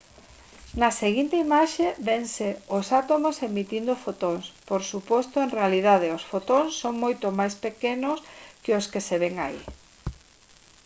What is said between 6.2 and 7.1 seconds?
fotóns son